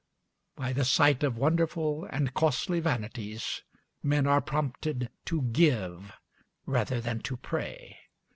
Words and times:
]By 0.55 0.73
the 0.73 0.83
sight 0.83 1.21
of 1.21 1.37
wonderful 1.37 2.05
and 2.09 2.33
costly 2.33 2.79
vanities 2.79 3.61
men 4.01 4.25
are 4.25 4.41
prompted 4.41 5.11
to 5.25 5.43
give, 5.43 6.11
rather 6.65 6.99
than 6.99 7.19
to 7.21 7.37
pray. 7.37 7.99